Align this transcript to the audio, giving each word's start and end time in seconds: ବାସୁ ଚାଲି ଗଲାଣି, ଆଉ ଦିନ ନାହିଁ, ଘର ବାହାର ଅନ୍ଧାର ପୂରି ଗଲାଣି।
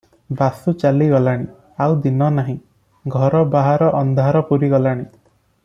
ବାସୁ 0.37 0.71
ଚାଲି 0.83 1.09
ଗଲାଣି, 1.11 1.45
ଆଉ 1.85 1.99
ଦିନ 2.07 2.31
ନାହିଁ, 2.39 2.57
ଘର 3.17 3.43
ବାହାର 3.57 3.91
ଅନ୍ଧାର 4.01 4.43
ପୂରି 4.51 4.73
ଗଲାଣି। 4.77 5.07